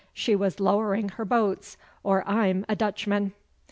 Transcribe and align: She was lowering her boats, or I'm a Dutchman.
She 0.15 0.35
was 0.35 0.59
lowering 0.59 1.09
her 1.09 1.25
boats, 1.25 1.77
or 2.03 2.27
I'm 2.27 2.65
a 2.67 2.75
Dutchman. 2.75 3.33